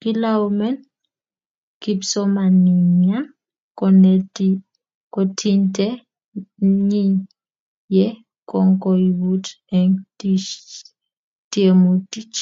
[0.00, 0.76] kilaumen
[1.82, 3.24] kipsomanian
[5.14, 5.86] konetinte
[6.88, 7.16] nyiny
[7.96, 8.06] ye
[8.48, 9.44] kankoibut
[9.78, 9.90] en
[11.50, 12.38] tiemutich